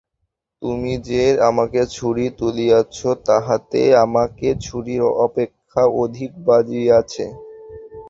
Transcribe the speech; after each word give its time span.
তুমি 0.61 0.93
যে 1.09 1.21
আমাকে 1.49 1.81
ছুরি 1.95 2.25
তুলিয়াছ, 2.39 2.97
তাহাতে 3.25 3.81
আমাকে 4.05 4.47
ছুরির 4.65 5.03
অপেক্ষা 5.25 5.83
অধিক 6.03 6.31
বাজিয়াছে। 6.47 7.25